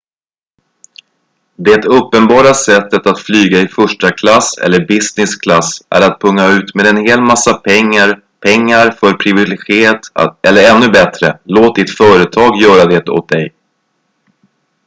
[1.57, 6.75] det uppenbara sättet att flyga i första klass eller business class är att punga ut
[6.75, 9.99] med en hel massa pengar för privilegiet
[10.43, 13.53] eller ännu bättre låt ditt företag göra det åt dig